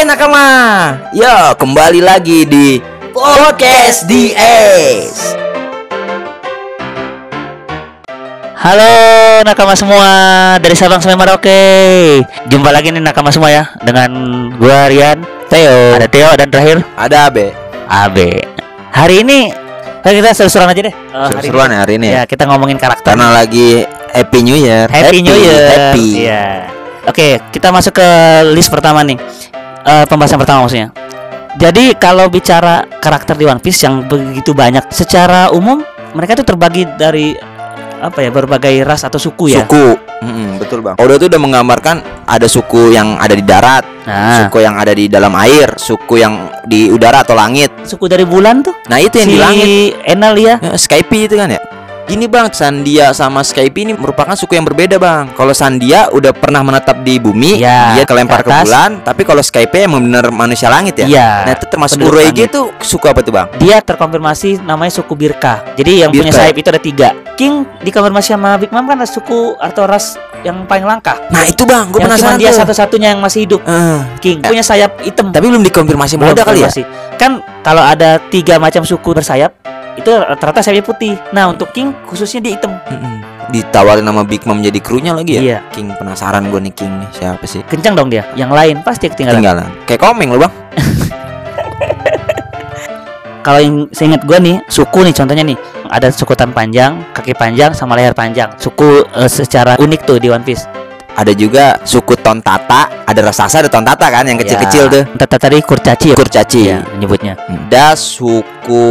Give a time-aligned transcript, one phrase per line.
[0.00, 0.48] Hai nakama.
[1.12, 2.80] Yo, kembali lagi di
[3.12, 5.36] Podcast DS.
[8.56, 8.92] Halo
[9.44, 10.08] nakama semua
[10.56, 11.60] dari Sabang sampai Merauke.
[12.48, 14.08] Jumpa lagi nih nakama semua ya dengan
[14.56, 15.20] gua Rian,
[15.52, 17.52] Theo, ada Theo dan terakhir Ada Abe.
[17.84, 18.40] Abe.
[18.96, 19.52] Hari ini
[20.00, 20.94] kan kita seru-seruan aja deh.
[21.12, 22.12] Hari Seru-seruan ya hari ini ya.
[22.16, 23.04] Ya, kita ngomongin karakter.
[23.04, 23.84] Karena lagi
[24.16, 24.88] Happy New Year.
[24.88, 25.92] Happy, New Year.
[25.92, 26.24] Happy.
[26.24, 26.72] Iya.
[27.04, 28.08] Oke, kita masuk ke
[28.56, 29.20] list pertama nih.
[29.80, 30.92] Eh, pembahasan pertama maksudnya.
[31.58, 35.82] Jadi kalau bicara karakter di One Piece yang begitu banyak, secara umum
[36.14, 37.34] mereka tuh terbagi dari
[38.00, 39.66] apa ya berbagai ras atau suku ya.
[39.66, 39.98] Suku.
[40.20, 41.00] Mm-mm, betul bang.
[41.00, 41.96] Oda tuh udah menggambarkan
[42.28, 46.48] ada suku yang ada di darat, Nah, suku yang ada di dalam air, suku yang
[46.68, 47.72] di udara atau langit.
[47.88, 49.66] suku dari bulan tuh Nah itu yang si di langit.
[50.04, 50.54] Enel ya.
[50.60, 51.60] Ya, Skype itu kan ya.
[52.10, 55.30] Gini bang, Sandia sama Skype ini merupakan suku yang berbeda bang.
[55.30, 58.98] Kalau Sandia udah pernah menetap di bumi, Ya, dia kelempar ke ke bulan.
[59.06, 61.06] Tapi kalau Skype emang bener manusia langit ya.
[61.06, 61.30] Iya.
[61.46, 62.50] Nah itu termasuk langit.
[62.50, 63.46] itu suku apa tuh bang?
[63.62, 65.62] Dia terkonfirmasi namanya suku Birka.
[65.78, 66.42] Jadi yang punya Birka.
[66.42, 67.08] sayap itu ada tiga.
[67.38, 71.14] King dikonfirmasi sama Big Mom kan ada suku atau ras yang paling langka.
[71.30, 73.62] Nah itu bang, gue penasaran dia satu-satunya yang masih hidup.
[73.62, 75.30] Eh, King Eh, punya sayap hitam.
[75.30, 76.70] tapi belum dikonfirmasi Belum Oda kali ya?
[77.14, 79.54] Kan kalau ada tiga macam suku bersayap
[79.98, 81.14] itu rata-rata sayapnya putih.
[81.34, 82.72] Nah untuk King khususnya dia hitam.
[82.90, 83.22] Mm-mm.
[83.50, 85.42] Ditawarin sama Big Mom jadi krunya lagi ya?
[85.42, 85.58] Iya.
[85.74, 87.66] King penasaran gue nih King nih siapa sih?
[87.66, 88.22] Kencang dong dia.
[88.38, 89.42] Yang lain pasti ketinggalan.
[89.42, 89.68] Ketinggalan.
[89.90, 90.52] Kayak komeng lo bang.
[93.46, 95.58] Kalau yang seingat gue nih suku nih contohnya nih
[95.90, 98.52] ada suku tan panjang, kaki panjang sama leher panjang.
[98.60, 100.79] Suku eh, secara unik tuh di One Piece.
[101.12, 104.92] Ada juga suku Tontata, ada raksasa ada Tontata kan yang kecil-kecil Ya.
[104.92, 105.02] tuh.
[105.16, 106.16] Tata tadi kurcaci ya.
[106.16, 106.60] Kurcaci.
[106.62, 107.34] Iya, menyebutnya.
[107.68, 108.82] Ada suku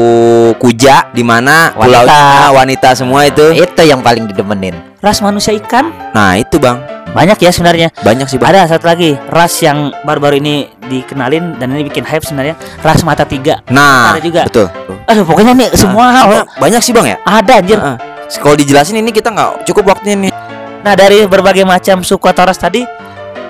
[0.56, 2.04] Kuja di mana Wanita.
[2.04, 2.20] pulaunya
[2.52, 3.54] wanita semua itu.
[3.54, 4.76] Itu yang paling didemenin.
[5.00, 6.84] Ras manusia ikan Nah, itu Bang.
[7.10, 7.90] banyak ya sebenarnya.
[7.98, 8.52] Banyak sih, Bang.
[8.52, 13.24] Ada satu lagi ras yang baru-baru ini dikenalin dan ini bikin hype sebenarnya ras mata
[13.24, 13.64] tiga.
[13.68, 14.42] Nah, Ada juga.
[14.46, 14.68] betul.
[15.08, 17.18] Aduh pokoknya nih semua Oh, banyak sih, Bang ya?
[17.24, 17.80] ada anjir.
[17.80, 17.98] Heeh.
[18.30, 20.32] Kalau dijelasin ini kita nggak cukup waktunya nih.
[20.80, 22.84] Nah dari berbagai macam suku atau ras tadi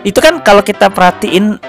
[0.02, 1.60] itu kan kalau kita perhatiin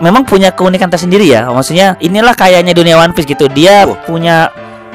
[0.00, 1.46] memang punya keunikan tersendiri ya.
[1.52, 3.46] Maksudnya inilah kayaknya dunia One Piece gitu.
[3.52, 3.96] Dia Oh.
[4.08, 4.48] punya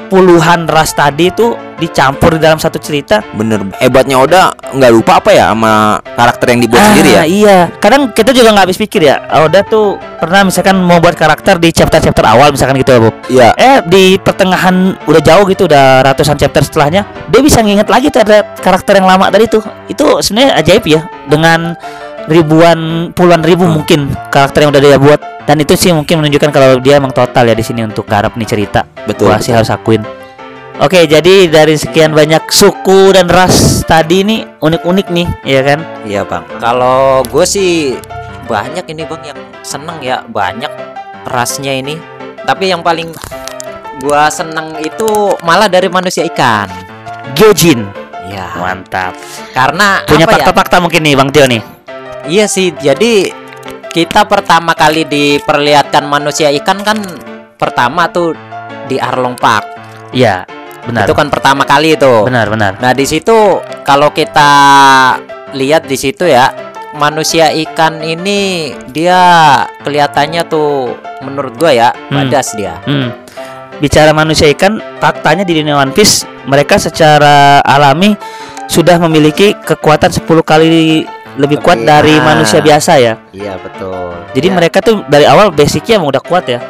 [0.06, 3.20] puluhan ras tadi itu dicampur di dalam satu cerita.
[3.36, 3.60] Bener.
[3.76, 7.20] Hebatnya Oda nggak lupa apa ya sama karakter yang dibuat sendiri ya?
[7.20, 7.58] Ah, Iya.
[7.76, 9.20] Kadang kita juga nggak habis pikir ya.
[9.44, 13.10] Oda tuh pernah misalkan mau buat karakter di chapter-chapter awal misalkan gitu ya, Bu.
[13.28, 13.48] Iya.
[13.60, 18.24] Eh di pertengahan udah jauh gitu udah ratusan chapter setelahnya dia bisa nginget lagi tuh
[18.24, 19.62] ada karakter yang lama tadi tuh.
[19.86, 21.76] Itu sebenarnya ajaib ya dengan
[22.26, 23.82] ribuan puluhan ribu Hmm.
[23.82, 24.00] mungkin
[24.30, 27.54] karakter yang udah dia buat dan itu sih mungkin menunjukkan kalau dia emang total ya
[27.54, 28.82] di sini untuk garap nih cerita.
[29.06, 29.30] Betul.
[29.30, 30.02] Gua sih harus akuin.
[30.76, 35.80] Oke, jadi dari sekian banyak suku dan ras tadi ini unik-unik nih, ya kan?
[36.04, 36.44] Iya bang.
[36.60, 37.96] Kalau gue sih
[38.44, 40.68] banyak ini bang yang seneng ya banyak
[41.24, 41.96] rasnya ini.
[42.44, 43.08] Tapi yang paling
[44.04, 46.68] gua seneng itu malah dari manusia ikan.
[47.32, 47.86] Gyojin.
[48.28, 48.60] Iya.
[48.60, 49.16] Mantap.
[49.56, 50.32] Karena Punya ya?
[50.34, 51.75] fakta-fakta mungkin nih Bang Tio nih.
[52.26, 52.74] Iya sih.
[52.74, 53.30] Jadi
[53.90, 57.00] kita pertama kali diperlihatkan manusia ikan kan
[57.56, 58.36] pertama tuh
[58.86, 59.64] di Arlong Park.
[60.12, 60.44] Iya,
[60.84, 61.08] benar.
[61.08, 62.28] Itu kan pertama kali itu.
[62.28, 62.72] Benar, benar.
[62.78, 64.50] Nah, di situ kalau kita
[65.56, 66.52] lihat di situ ya,
[66.94, 69.18] manusia ikan ini dia
[69.82, 70.92] kelihatannya tuh
[71.24, 72.28] menurut gua ya, Hmm.
[72.28, 72.76] badas dia.
[72.84, 73.10] Hmm.
[73.76, 78.16] Bicara manusia ikan, faktanya di dunia One Piece mereka secara alami
[78.66, 81.04] sudah memiliki kekuatan 10 kali
[81.36, 82.24] lebih kuat Lebih, dari ah.
[82.24, 83.14] manusia biasa ya.
[83.30, 84.12] Iya, betul.
[84.32, 86.60] Jadi Ya, mereka tuh dari awal basicnya emang udah kuat ya.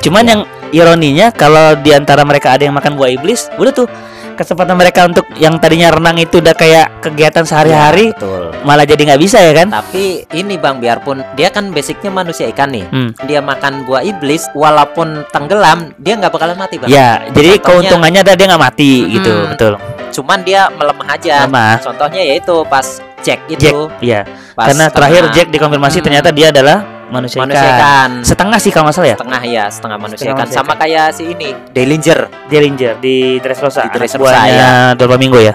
[0.00, 0.30] Cuman Iya.
[0.30, 0.40] yang
[0.70, 3.88] ironinya kalau di antara mereka ada yang makan buah iblis, udah tuh
[4.34, 8.42] kesempatan mereka untuk yang tadinya renang itu udah kayak kegiatan sehari-hari Iya, betul.
[8.62, 9.72] malah jadi nggak bisa ya kan?
[9.72, 12.84] Tapi ini Bang, biarpun dia kan basicnya manusia ikan nih.
[12.84, 13.16] Hmm.
[13.24, 16.92] Dia makan buah iblis walaupun tenggelam, dia nggak bakalan mati, Bang.
[16.92, 19.08] Ya, jadi Contohnya- keuntungannya ada dia nggak mati Hmm.
[19.10, 19.72] gitu, betul.
[20.12, 21.34] Cuman dia melemah aja.
[21.44, 21.74] Lemah.
[21.80, 23.60] Contohnya yaitu pas Jack itu.
[23.62, 24.20] Jack, iya.
[24.52, 26.06] pas Karena terakhir setengah Jack dikonfirmasi Hmm.
[26.06, 26.78] ternyata dia adalah
[27.08, 27.78] manusia, manusia ikan.
[27.78, 28.10] ikan.
[28.22, 29.16] Setengah sih kalau nggak salah ya.
[29.16, 32.20] setengah ya setengah manusia Setengah ikan manusia sama kayak si ini Dillinger
[32.50, 34.68] Dillinger di Dressrosa, Di Dressrosa, buahnya
[34.98, 35.54] Dorpaminggo ya.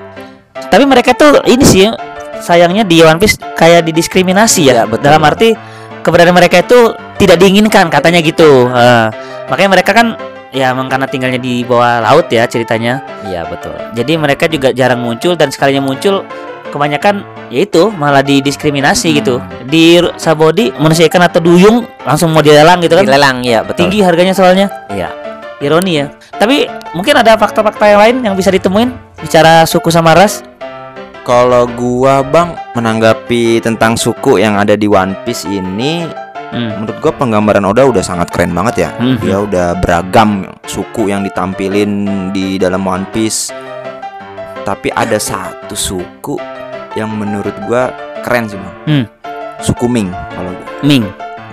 [0.52, 1.86] Tapi mereka tuh ini sih
[2.40, 4.74] sayangnya di One Piece kayak didiskriminasi ya.
[4.74, 5.06] Iya, betul.
[5.06, 5.54] Dalam arti
[6.02, 6.92] keberadaan mereka itu
[7.22, 8.66] tidak diinginkan katanya gitu.
[8.72, 9.08] Eh,
[9.46, 10.18] makanya mereka kan
[10.52, 13.00] ya emang karena tinggalnya di bawah laut ya ceritanya.
[13.24, 16.26] iya betul Jadi mereka juga jarang muncul dan sekalinya muncul
[16.72, 17.22] kebanyakan
[17.52, 19.18] yaitu malah didiskriminasi Hmm.
[19.20, 19.36] gitu.
[19.68, 23.04] Di Sabodi manusia ikan atau duyung langsung mau dilelang gitu kan.
[23.04, 24.72] dilelang ya betul Tinggi harganya soalnya.
[24.88, 25.12] iya
[25.60, 26.10] Ironi ya.
[26.34, 28.90] Tapi mungkin ada fakta-fakta yang lain yang bisa ditemuin
[29.20, 30.42] bicara suku sama ras.
[31.22, 36.10] Kalau gua bang menanggapi tentang suku yang ada di One Piece ini
[36.50, 36.82] Hmm.
[36.82, 38.90] menurut gua penggambaran Oda udah sangat keren banget ya.
[38.98, 39.22] Hmm.
[39.22, 41.92] Dia udah beragam suku yang ditampilin
[42.34, 43.54] di dalam One Piece.
[44.62, 46.36] Tapi ada satu suku
[46.96, 47.92] yang menurut gua
[48.22, 48.76] keren sih bang.
[48.88, 49.06] Hmm.
[49.62, 50.68] Suku Ming kalau gua.
[50.82, 51.06] Ming.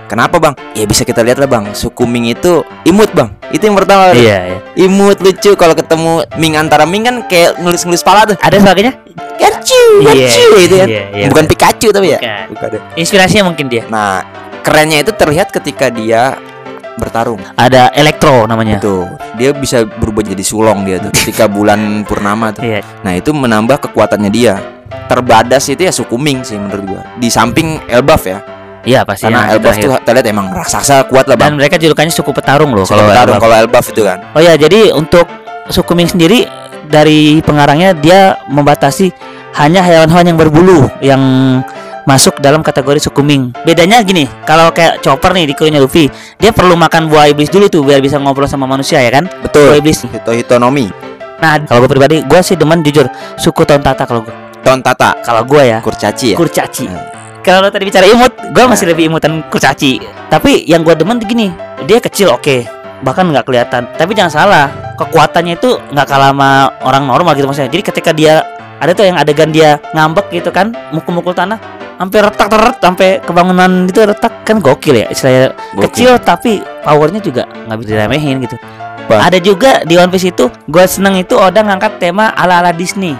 [0.09, 0.57] Kenapa bang?
[0.73, 1.69] Ya bisa kita lihat lah bang.
[1.71, 3.29] Suku Ming itu imut bang.
[3.53, 4.09] Itu yang pertama.
[4.09, 4.57] Iya, iya.
[4.73, 8.33] Imut lucu kalau ketemu Ming antara Ming kan kayak nulis-nulis pala tuh.
[8.41, 8.97] Ada sebagainya?
[9.37, 10.87] Pikachu, Iya, Pikachu itu kan.
[10.89, 11.51] iya, iya, Bukan bener.
[11.53, 12.19] Pikachu tapi ya.
[12.49, 12.69] Bukan.
[12.73, 12.81] Bukan.
[12.97, 13.85] Inspirasinya mungkin dia.
[13.85, 14.25] Nah,
[14.65, 16.35] kerennya itu terlihat ketika dia
[16.99, 17.39] bertarung.
[17.55, 18.77] Ada elektro namanya.
[18.77, 22.61] Tuh, dia bisa berubah jadi sulong dia tuh ketika bulan purnama tuh.
[22.61, 22.83] Iya.
[23.01, 24.59] Nah, itu menambah kekuatannya dia.
[25.07, 27.01] Terbadas itu ya suku Ming sih menurut gua.
[27.17, 28.39] Di samping Elbaf ya.
[28.79, 29.25] Iya pasti.
[29.25, 29.83] Karena Elbaf terakhir.
[29.85, 31.53] tuh kita lihat emang raksasa kuat lah, Dan Bang.
[31.57, 33.43] mereka julukannya suku petarung loh Suku kalau bertarung Elbaf.
[33.43, 34.17] kalau Elbaf itu kan.
[34.33, 35.25] Oh ya, jadi untuk
[35.67, 36.45] suku Ming sendiri
[36.85, 39.13] dari pengarangnya dia membatasi
[39.57, 41.21] hanya hewan-hewan yang berbulu yang
[42.09, 43.53] masuk dalam kategori suku Ming.
[43.61, 46.09] Bedanya gini, kalau kayak Chopper nih di krunya Luffy,
[46.41, 49.29] dia perlu makan buah iblis dulu tuh biar bisa ngobrol sama manusia ya kan?
[49.29, 49.77] Buah Betul.
[49.77, 50.01] iblis.
[50.09, 50.89] Hito Hitonomi.
[51.37, 53.05] Nah, kalau gue pribadi, gue sih demen jujur
[53.37, 54.33] suku Tontata kalau gue.
[54.59, 56.37] Tontata, Kalau gue ya, Kurcaci ya.
[56.37, 56.89] Kurcaci.
[56.89, 56.99] Hmm.
[57.39, 60.03] Kalau lo tadi bicara imut, gue masih lebih imutan Kurcaci.
[60.27, 61.47] Tapi yang gue demen gini,
[61.87, 62.67] dia kecil oke,
[62.99, 63.87] bahkan nggak kelihatan.
[63.95, 64.65] Tapi jangan salah,
[64.99, 66.49] kekuatannya itu nggak kalah sama
[66.83, 67.71] orang normal gitu maksudnya.
[67.71, 68.43] Jadi ketika dia
[68.83, 73.85] ada tuh yang adegan dia ngambek gitu kan, mukul-mukul tanah, hampir retak teret, sampai kebangunan
[73.85, 75.07] itu retak kan gokil ya.
[75.11, 75.83] Istilahnya Gokil.
[75.83, 76.51] kecil tapi
[76.81, 78.55] powernya juga nggak bisa diremehin gitu.
[79.05, 79.25] Bah.
[79.25, 83.17] Ada juga di One Piece itu, gue seneng itu Oda ngangkat tema ala-ala Disney.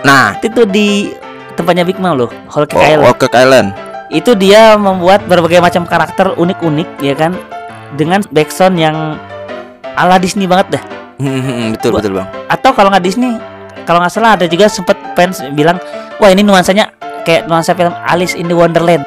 [0.00, 1.12] Nah, Itu di
[1.52, 3.68] tempatnya Big Mom loh, Whole Cake oh, Island Orchid Island.
[4.08, 7.36] itu dia membuat berbagai macam karakter unik-unik ya kan
[7.92, 8.96] dengan background yang
[9.92, 10.82] ala Disney banget dah
[11.76, 12.28] betul Gua- betul, Bang.
[12.48, 13.36] atau kalau nggak Disney
[13.84, 15.76] kalau nggak salah ada juga sempet fans bilang
[16.16, 16.88] wah ini nuansanya
[17.28, 19.04] kayak nuansa film Alice in the Wonderland.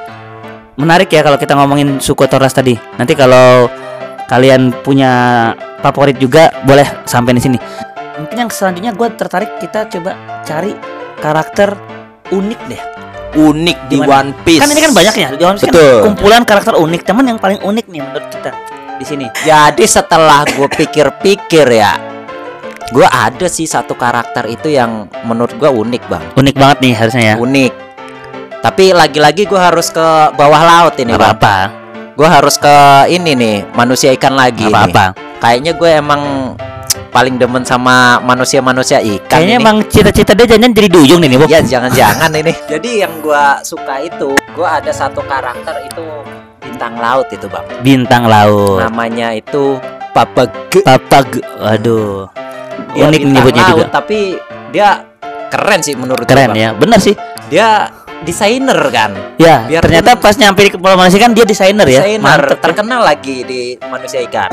[0.78, 2.78] Menarik ya kalau kita ngomongin suku Toras tadi.
[3.02, 3.66] Nanti kalau
[4.30, 5.12] kalian punya
[5.82, 7.58] favorit juga boleh sampai di sini.
[8.22, 10.14] Mungkin yang selanjutnya gue tertarik kita coba
[10.46, 10.78] cari
[11.18, 11.74] karakter
[12.30, 12.82] unik deh.
[13.32, 14.22] Unik di Gimana?
[14.22, 14.62] One Piece.
[14.62, 15.30] kan ini kan banyak ya.
[15.34, 18.52] Di One Piece kan kumpulan karakter unik teman yang paling unik nih menurut kita
[19.02, 19.26] di sini.
[19.42, 21.96] Jadi setelah gue pikir-pikir ya,
[22.92, 27.24] gue ada sih satu karakter itu yang menurut gue unik bang, unik banget nih harusnya
[27.34, 27.36] ya.
[27.40, 27.91] Unik.
[28.62, 31.34] Tapi lagi-lagi gue harus ke bawah laut ini bang.
[31.34, 31.56] apa-apa
[32.14, 32.76] Gue harus ke
[33.08, 34.62] ini nih manusia ikan lagi.
[34.62, 34.70] nih.
[34.70, 35.06] apa-apa
[35.40, 36.22] Kayaknya gue emang
[37.10, 39.28] paling demen sama manusia-manusia ikan.
[39.28, 39.60] kayaknya ini.
[39.60, 42.54] emang cita-cita dia jangan jadi duyung nih Bob Ya jangan-jangan ini.
[42.72, 46.08] Jadi yang gua suka itu, gua ada satu karakter itu
[46.62, 47.66] bintang laut itu bang.
[47.82, 49.76] bintang laut Namanya itu
[50.12, 50.52] Papag.
[50.78, 51.28] papag
[51.58, 52.32] waduh
[52.92, 54.20] Dia unik bintang nyebutnya laut, juga Tapi
[54.72, 54.90] dia
[55.48, 57.16] keren sih menurut keren ya benar sih
[57.48, 59.12] Dia desainer kan.
[59.36, 62.62] ya Biarpun- ternyata pas nyampe di kepala manusia kan dia desainer ya Desainer mantep ya.
[62.62, 64.52] terkenal lagi di manusia ikan.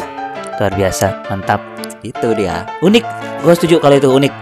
[0.58, 1.60] luar biasa mantap
[2.00, 2.66] Itu dia.
[2.78, 3.04] unik
[3.42, 4.32] gue setuju kalau itu unik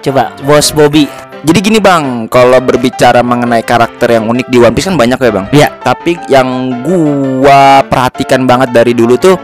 [0.00, 1.06] coba bos Bobby
[1.42, 5.30] Jadi gini bang, kalau berbicara mengenai karakter yang unik di One Piece kan banyak ya
[5.34, 5.46] bang.
[5.50, 5.68] Iya.
[5.82, 6.46] Tapi yang
[6.86, 9.34] gua perhatikan banget dari dulu tuh,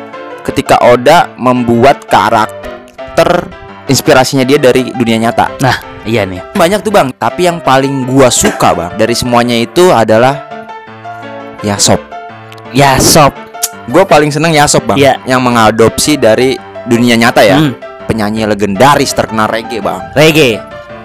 [0.47, 3.51] ketika Oda membuat karakter
[3.91, 5.59] inspirasinya dia dari dunia nyata.
[6.09, 7.13] Iya nih Banyak tuh bang.
[7.13, 10.49] Tapi yang paling gua suka bang dari semuanya itu adalah
[11.61, 12.01] Yasop.
[12.71, 13.35] ya sob
[13.87, 14.97] Gua paling seneng Yasop bang.
[14.97, 15.15] Iya.
[15.25, 17.57] Yang mengadopsi dari dunia nyata ya.
[17.57, 17.73] Hmm,
[18.05, 20.01] Penyanyi legendaris terkenal reggae bang.
[20.13, 20.57] reggae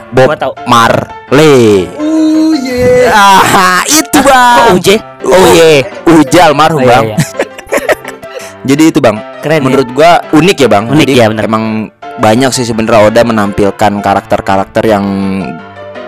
[0.09, 1.87] Bob gua tahu Marley.
[1.95, 3.11] Oh yeah.
[3.11, 4.75] Ah, itu kok bang.
[4.75, 7.05] Uje oh iya Ujal almarhum Oh, iya, bang.
[7.09, 7.17] iya.
[8.69, 9.15] Jadi itu bang.
[9.39, 9.63] keren ya.
[9.63, 10.83] Menurut gua unik ya bang.
[10.87, 11.43] Unik, Jadi ya, bener.
[11.47, 11.63] emang
[12.21, 15.05] banyak sih sebenarnya Oda menampilkan karakter-karakter yang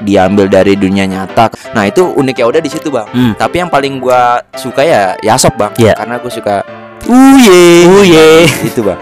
[0.06, 1.50] diambil dari dunia nyata.
[1.74, 3.08] Nah itu unik ya Oda di situ bang.
[3.10, 3.34] Hmm.
[3.34, 5.72] Tapi yang paling gua suka ya Yasop bang.
[5.80, 5.94] Iya.
[5.98, 6.56] Karena gue suka.
[7.10, 7.90] Uye.
[7.90, 8.28] Uye.
[8.70, 9.00] itu bang.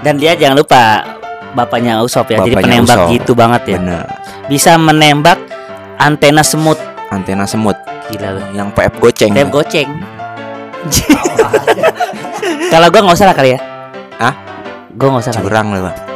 [0.00, 1.04] Dan dia jangan lupa
[1.52, 2.40] bapaknya Usop ya.
[2.42, 3.12] Jadi Bapaknya penembak Usopp.
[3.14, 3.78] gitu banget ya.
[3.78, 4.04] Bener.
[4.48, 5.38] Bisa menembak
[6.00, 6.78] antena semut.
[7.12, 7.76] Antena semut.
[8.10, 8.42] Gila lu.
[8.56, 9.32] Yang PF goceng.
[9.36, 9.88] Tep goceng.
[12.72, 13.60] Kalau gua nggak usah lah kali ya.
[14.18, 14.34] Hah?
[14.96, 15.44] Gua nggak usah kali.
[15.46, 16.09] Curang lah bang.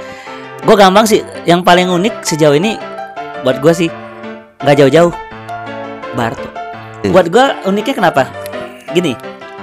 [0.64, 1.21] Gua gampang sih.
[1.44, 2.80] Yang paling unik sejauh ini
[3.44, 3.92] buat gua sih
[4.64, 5.12] nggak jauh-jauh.
[6.16, 6.49] Barto.
[7.04, 7.12] Eh.
[7.12, 8.23] Buat gua uniknya kenapa?
[8.97, 9.12] Gini,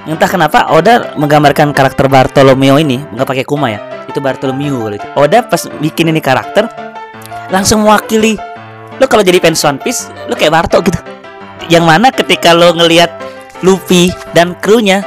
[0.05, 3.81] entah kenapa Oda menggambarkan karakter Bartolomeo ini nggak pakai kuma ya.
[4.05, 5.07] Itu Bartolomeo kalau itu.
[5.17, 6.69] Oda pas bikin ini karakter
[7.49, 8.37] langsung mewakili
[9.01, 11.01] lo kalau jadi fans One Piece lo kayak Barto gitu.
[11.65, 13.09] Yang mana ketika lo ngelihat
[13.65, 15.01] Luffy dan krunya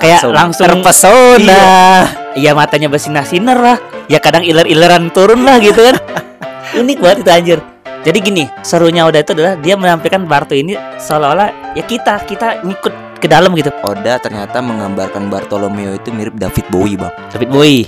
[0.00, 1.36] kayak langsung, terpesona.
[1.42, 3.78] Iya matanya bersinar-sinar lah.
[4.06, 5.96] Ya kadang iler-ileran turun lah gitu kan.
[6.80, 7.58] Unik banget itu anjir.
[7.98, 12.94] Jadi gini serunya Oda itu adalah Dia menampilkan Barto ini seolah-olah Ya kita, kita ngikut
[13.18, 13.74] ke dalam gitu.
[13.82, 17.10] Oda ternyata menggambarkan Bartolomeo itu mirip David Bowie bang.
[17.34, 17.84] David Bowie.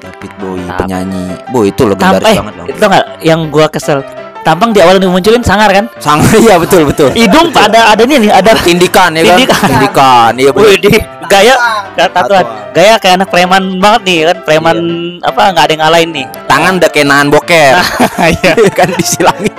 [0.00, 1.24] David Bowie Tam- penyanyi.
[1.52, 2.66] Bowie itu Tam legendaris eh, banget bang.
[2.72, 3.06] itu nggak?
[3.20, 3.98] Yang gua kesel.
[4.40, 5.84] Tampang di awal dimunculin sangar kan?
[5.96, 9.60] sangat iya betul betul Hidung ada ada nih nih, ada tindikan ya kan Tindikan.
[9.66, 10.90] tindikan iya betul Wih, di
[11.26, 11.54] gaya
[11.92, 12.10] tatuan.
[12.10, 12.44] Tatuan.
[12.70, 14.76] Gaya kayak anak preman banget nih kan, preman
[15.20, 16.26] apa nggak ada yang ngalahin nih.
[16.46, 17.72] tangan udah kayak nahan boker
[18.34, 18.52] Iya.
[18.78, 19.54] kan disilangin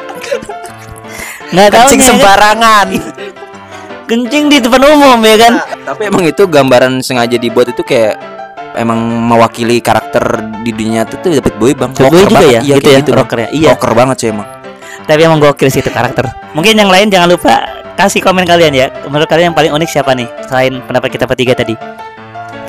[1.51, 2.15] Nggak tahu Kencing nih, kan?
[2.15, 2.88] sembarangan.
[4.03, 5.53] kencing di depan umum ya kan.
[5.85, 8.19] tapi emang itu gambaran sengaja dibuat itu kayak
[8.73, 10.19] emang mewakili karakter
[10.59, 12.50] di dunia itu tuh David Bowie bang Rocker juga banget.
[12.50, 13.47] ya, iya, gitu ya, gitu, rocker ya.
[13.50, 13.69] Iya.
[13.71, 14.47] rocker banget sih emang
[15.03, 16.25] Tapi emang gokil sih itu karakter.
[16.51, 17.55] Mungkin yang lain jangan lupa
[17.93, 18.88] kasih komen kalian ya.
[19.03, 20.27] Menurut kalian yang paling unik siapa nih?
[20.46, 21.75] Selain pendapat kita bertiga tadi.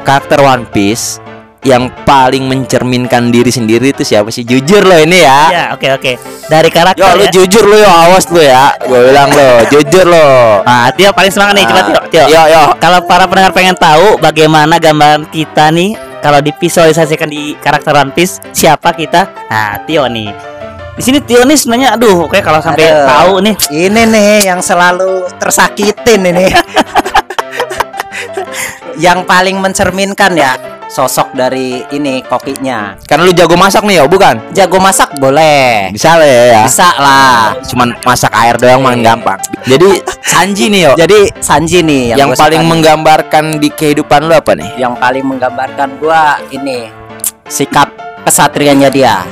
[0.02, 1.22] karakter One Piece
[1.62, 6.12] yang paling mencerminkan diri sendiri itu siapa sih jujur loh ini ya Ya, oke oke.
[6.44, 7.30] Dari karakter Yo lu ya.
[7.30, 10.26] jujur lu yo awas lu ya gue bilang lo jujur lo
[10.62, 12.00] Ah, Tio paling semangat nih, coba Tio.
[12.10, 12.24] Tio.
[12.26, 17.94] yo yo Kalau para pendengar pengen tahu bagaimana gambaran kita nih kalau divisualisasikan di karakter
[17.94, 19.30] One Piece siapa kita?
[19.46, 20.34] Nah, Tio nih.
[20.92, 23.06] Di sini Tio nih sebenarnya aduh, kayak kalau sampai Aduh.
[23.08, 23.54] tahu nih
[23.88, 26.46] Ini nih yang selalu tersakitin ini.
[29.00, 30.52] yang paling mencerminkan ya
[30.86, 33.00] sosok dari ini kokinya.
[33.02, 35.88] karena lu jago masak nih yo bukan Jago masak boleh.
[35.88, 36.62] bisa lah ya, ya.
[36.62, 37.56] Bisa lah.
[37.64, 42.36] cuman masak air doang main gampang jadi Sanji nih yo Jadi Sanji nih yang, gua
[42.36, 42.68] paling nih.
[42.68, 46.92] menggambarkan di kehidupan lu apa nih yang paling menggambarkan gua ini
[47.48, 47.88] sikap
[48.22, 49.24] kesatrianya dia.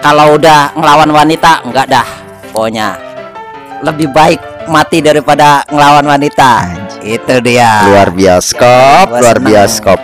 [0.00, 2.08] Kalau udah ngelawan wanita enggak dah.
[2.50, 2.96] Pokoknya
[3.82, 6.64] lebih baik mati daripada ngelawan wanita.
[7.04, 7.84] Itu dia.
[7.84, 9.48] luar bioskop Gua luar seneng.
[9.52, 9.98] bioskop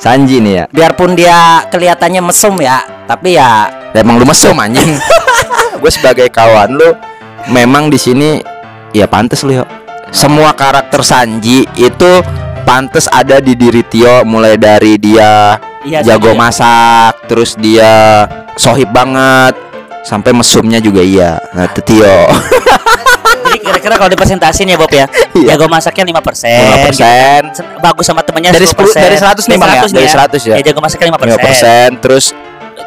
[0.00, 4.96] Sanji nih ya Biarpun dia kelihatannya mesum ya, tapi ya emang lu mesum anjing
[5.84, 6.96] gue sebagai kawan lu
[7.52, 8.40] memang di sini
[8.96, 9.64] ya pantas lu yo
[10.08, 12.12] semua karakter Sanji itu
[12.64, 16.38] pantas ada di diri Tio mulai dari dia iya jago ya.
[16.38, 19.54] masak terus dia sohib banget
[20.00, 22.06] sampai mesumnya juga iya nah itu Tio
[23.40, 25.58] Jadi kira-kira kalau dipresentasin ya Bob ya, Iya.
[25.58, 26.46] jago masaknya 5%.
[26.46, 30.54] 5% Sen- bagus sama temennya dari 10 dari 100 nih bang ya dari 100 ya
[30.54, 31.34] Ya jago masaknya 5%.
[31.34, 32.24] 5% terus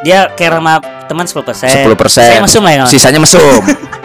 [0.00, 1.68] Dia care sama teman 10%.
[1.68, 2.84] 10% Saya mesum lah ya.
[2.84, 3.60] sisanya mesum.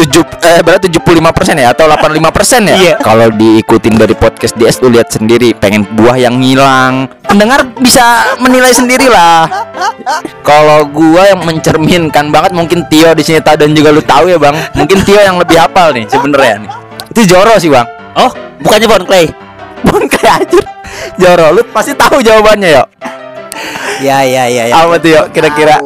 [0.00, 2.76] Tujuh eh berarti 75% ya atau 85% ya?
[2.80, 2.94] Iya.
[3.04, 7.04] Kalau diikutin dari podcast DS lu lihat sendiri pengen buah yang ngilang.
[7.28, 9.44] Pendengar bisa menilai sendiri lah.
[10.40, 14.56] Kalau gua yang mencerminkan banget mungkin Tio di sini dan juga lu tahu ya, Bang.
[14.72, 16.70] Mungkin Tio yang lebih hafal nih sebenarnya nih.
[17.12, 17.84] Itu Joro sih, Bang.
[18.16, 18.32] Oh,
[18.64, 19.28] bukannya Bon Clay.
[19.84, 20.60] Bukan kayak aja.
[21.20, 22.84] Joro, lu pasti tahu jawabannya, yo.
[24.00, 24.74] ya ya ya ya.
[24.80, 25.28] Apa yo?
[25.28, 25.76] Kira-kira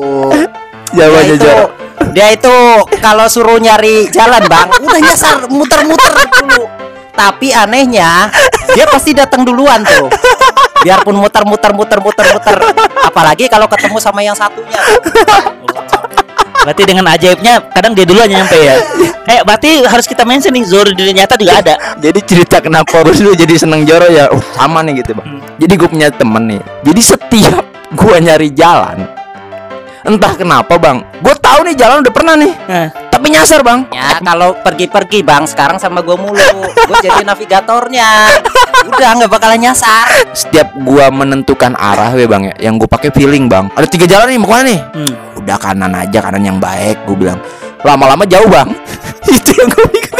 [0.95, 1.84] jawabannya itu, Joro.
[2.15, 2.57] Dia itu
[3.03, 6.71] kalau suruh nyari jalan bang udah nyasar muter-muter dulu
[7.15, 8.31] tapi anehnya
[8.75, 10.07] dia pasti datang duluan tuh
[10.87, 12.57] biarpun muter-muter muter-muter muter
[13.03, 14.79] apalagi kalau ketemu sama yang satunya
[16.65, 18.81] Berarti dengan ajaibnya kadang dia duluan nyampe ya.
[19.29, 21.77] Eh, berarti harus kita mention nih Zoro di nyata juga ada.
[22.01, 25.29] Jadi cerita kenapa Rus lu jadi seneng Joro ya uh, sama nih gitu bang.
[25.29, 25.41] Hmm.
[25.61, 26.63] Jadi gue punya temen nih.
[26.89, 29.05] Jadi setiap gua nyari jalan,
[30.05, 33.89] entah kenapa bang, gue tahu nih jalan udah pernah nih, Nah, tapi nyasar bang.
[33.89, 38.29] ya kalau pergi-pergi bang sekarang sama gue mulu gue jadi navigatornya
[38.85, 43.49] udah nggak bakalan nyasar Setiap gua menentukan arah we bang ya, yang gue pakai feeling
[43.49, 43.71] bang.
[43.73, 44.81] Ada tiga jalan nih mau ke mana nih?
[44.83, 45.15] hmm.
[45.41, 47.39] Udah kanan aja kanan yang baik, gue bilang.
[47.81, 48.69] Lama-lama jauh bang.
[49.31, 50.14] Itu yang gue pikir.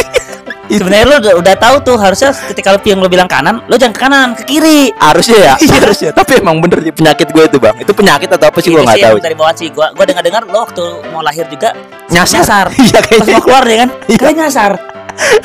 [0.75, 3.93] Sebenarnya lu udah, udah tahu tuh harusnya ketika lu yang lu bilang kanan, lu jangan
[3.95, 4.91] ke kanan, ke kiri.
[4.95, 6.11] Harusnya ya, harusnya.
[6.11, 7.75] Tapi emang bener sih penyakit gue itu bang.
[7.79, 9.17] Itu penyakit atau apa sih gue nggak tahu.
[9.23, 11.71] Dari bawah sih gua gua dengar-dengar lo waktu mau lahir juga
[12.11, 12.43] Nyasar.
[12.43, 12.65] nyasar.
[12.85, 13.33] Iya kayaknya.
[13.33, 13.89] mau keluar ya kan?
[14.11, 14.71] Kayak nyasar.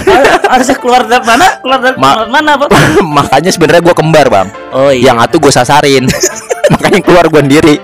[0.02, 1.46] Har- harusnya keluar dari mana?
[1.62, 2.68] Keluar dari Ma- mana, Pak?
[3.22, 4.48] Makanya sebenarnya gue kembar bang.
[4.74, 5.14] Oh iya.
[5.14, 6.04] Yang atuh gue sasarin.
[6.74, 7.74] Makanya keluar gue sendiri.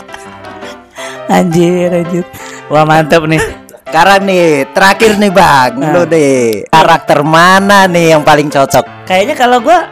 [1.27, 2.25] Anjir, anjir.
[2.71, 3.39] Wah, mantap nih.
[3.87, 5.95] Sekarang nih terakhir nih bang Nah.
[5.95, 9.87] lu deh karakter mana nih yang paling cocok Kayaknya kalau gua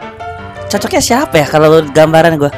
[0.67, 2.51] cocoknya siapa ya kalau gambaran gua?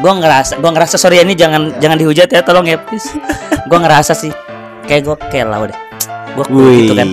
[0.00, 3.12] Gua ngerasa, gua ngerasa sorry ya, ini jangan jangan dihujat ya, tolong ya, please.
[3.68, 4.32] gua ngerasa sih
[4.88, 5.76] kayak gua kelau deh.
[6.32, 7.08] Gua gitu kan.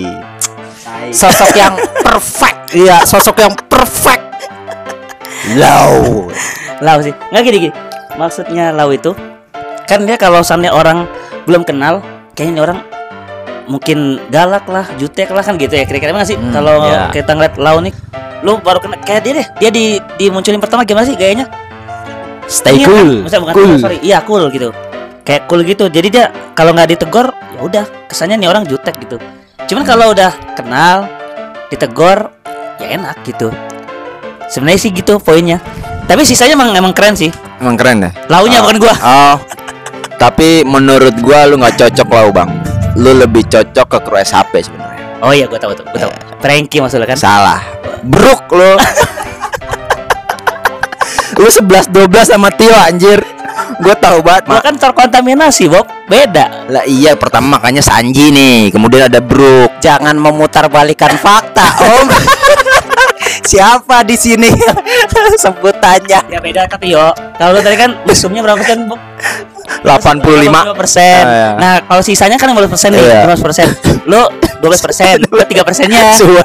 [1.12, 4.24] sosok yang perfect iya sosok yang perfect
[5.54, 6.26] low
[6.80, 7.12] Lau sih.
[7.30, 7.74] Nggak gini gini.
[8.16, 9.12] Maksudnya lau itu
[9.84, 11.04] kan dia kalau misalnya orang
[11.44, 12.00] belum kenal,
[12.32, 12.78] kayaknya orang
[13.66, 15.84] mungkin galak lah, jutek lah kan gitu ya.
[15.84, 17.10] Kira-kira emang nggak sih Hmm, kalau ya.
[17.10, 17.92] kita ngeliat lau nih,
[18.40, 19.46] lu baru kena kayak dia deh.
[19.58, 19.84] Dia di
[20.16, 21.46] dimunculin pertama gimana sih gayanya?
[22.46, 23.10] Stay Iya, cool.
[23.20, 23.74] Maksudnya bukan cool.
[23.76, 24.70] sorry, iya cool gitu.
[25.20, 25.84] Kayak cool gitu.
[25.86, 29.18] Jadi dia kalau nggak ditegor, ya udah kesannya nih orang jutek gitu.
[29.66, 31.10] Cuman kalau udah kenal,
[31.66, 32.30] ditegor,
[32.78, 33.50] ya enak gitu.
[34.46, 35.58] Sebenarnya sih gitu poinnya.
[36.06, 37.34] Tapi sisanya emang emang keren sih.
[37.58, 38.10] Emang keren ya?
[38.30, 38.62] Launya Oh.
[38.62, 38.94] bukan gua.
[38.94, 39.36] Oh.
[40.22, 42.50] Tapi menurut gua lu nggak cocok lau bang.
[42.96, 45.20] Lu lebih cocok ke kru SHP sebenarnya.
[45.20, 46.12] Oh iya gua tahu tuh, gua tahu.
[46.40, 47.18] Frankie maksudnya kan.
[47.20, 47.60] Salah.
[48.00, 48.72] Bruk lu.
[51.40, 53.20] lu 11 12 sama Tio anjir.
[53.84, 54.48] Gua tahu banget.
[54.48, 54.64] Gua Ma.
[54.64, 55.84] kan terkontaminasi, Bob.
[56.08, 56.68] Beda.
[56.72, 59.76] Lah iya pertama makanya Sanji nih, kemudian ada Bruk.
[59.84, 62.08] Jangan memutarbalikan fakta, Om.
[63.50, 64.50] Siapa di sini
[65.44, 66.20] sebutannya?
[66.30, 67.14] Ya beda tapi yo.
[67.38, 68.98] Kalau tadi kan mesumnya berapa Bob?
[69.82, 71.22] 85 persen.
[71.22, 71.48] Ah, iya.
[71.56, 73.22] Nah, kalau sisanya kan 15 persen nih, Iya.
[73.26, 73.66] 15 persen.
[74.06, 74.20] Lu
[74.60, 76.14] 12 persen, lu 3 persennya.
[76.20, 76.44] Suwe.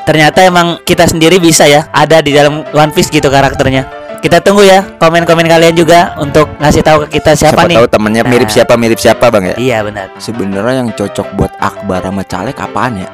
[0.00, 3.86] Ternyata emang kita sendiri bisa ya ada di dalam One Piece gitu karakternya.
[4.20, 7.76] Kita tunggu ya komen-komen kalian juga untuk ngasih tahu ke kita siapa, Siapa nih.
[7.80, 8.52] tahu temennya mirip Nah.
[8.52, 9.56] siapa mirip siapa bang ya.
[9.56, 10.06] Iya benar.
[10.18, 13.08] Sebenarnya yang cocok buat Akbar sama Caleg apaan ya?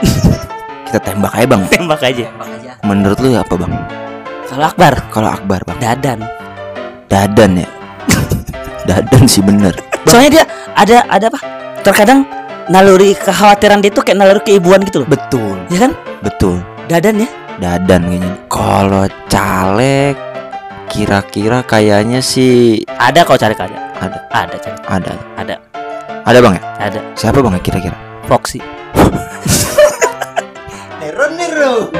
[0.90, 1.62] Kita tembak aja bang.
[1.70, 2.26] Tembak aja.
[2.82, 3.70] Menurut lu apa bang?
[4.50, 6.20] Kalau Akbar, Kalau Akbar bang, Dadan.
[7.06, 7.68] Dadan ya.
[8.90, 9.70] Dadan sih bener.
[10.10, 10.44] Soalnya dia
[10.74, 11.38] ada ada apa?
[11.86, 12.26] Terkadang
[12.66, 15.08] naluri kekhawatiran dia tuh kayak naluri keibuan gitu loh.
[15.08, 15.92] Betul, Ya kan?
[16.26, 16.58] betul.
[16.90, 17.28] Dadan ya.
[17.62, 18.32] Dadan kayaknya.
[18.50, 20.18] Kalau Caleg,
[20.90, 23.78] kira-kira kayaknya sih Ada kau cari ada.
[24.02, 24.76] ada, Ada cari.
[24.90, 25.54] ada, Ada.
[26.26, 26.62] ada bang ya.
[26.82, 26.98] Ada.
[27.14, 27.96] Siapa bang ya kira-kira?
[28.26, 28.58] Foxy.
[31.60, 31.99] Claro.